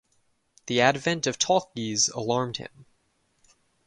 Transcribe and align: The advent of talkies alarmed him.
The 0.65 0.81
advent 0.81 1.27
of 1.27 1.37
talkies 1.37 2.09
alarmed 2.09 2.57
him. 2.57 2.87